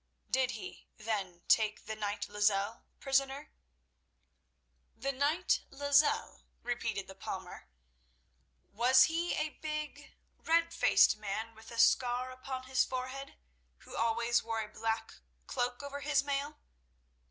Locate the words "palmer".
7.13-7.69